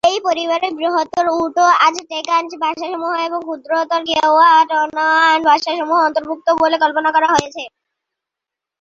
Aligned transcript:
এই 0.03 0.17
পরিবারে 0.27 0.67
বৃহত্তর 0.77 1.25
উটো-আজটেকান 1.37 2.43
ভাষাসমূহ 2.63 3.13
এবং 3.27 3.39
ক্ষুদ্রতর 3.41 4.01
কিওয়া-তানোয়ান 4.07 5.39
ভাষাসমূহ 5.49 5.97
অন্তর্ভুক্ত 6.07 6.47
বলে 6.61 6.75
কল্পনা 6.83 7.09
করা 7.11 7.27
হয়েছে। 7.33 7.61